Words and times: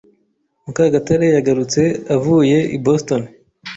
Mukagatare 0.63 1.25
yagarutse 1.35 1.81
avuye 2.15 2.57
i 2.75 2.77
Boston. 2.85 3.21